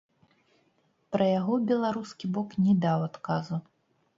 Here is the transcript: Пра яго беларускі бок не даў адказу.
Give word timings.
Пра 1.15 1.27
яго 1.39 1.53
беларускі 1.73 2.33
бок 2.39 2.59
не 2.65 2.73
даў 2.87 2.99
адказу. 3.11 3.65